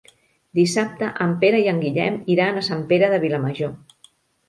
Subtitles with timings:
[0.59, 3.75] Dissabte en Pere i en Guillem iran a Sant Pere de Vilamajor.